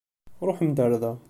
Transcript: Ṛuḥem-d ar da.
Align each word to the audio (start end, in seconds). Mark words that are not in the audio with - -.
Ṛuḥem-d 0.47 0.77
ar 0.85 0.91
da. 1.01 1.13